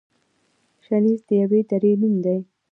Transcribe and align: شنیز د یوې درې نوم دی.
شنیز 0.85 1.19
د 1.27 1.29
یوې 1.41 1.61
درې 1.71 1.91
نوم 2.01 2.15
دی. 2.23 2.39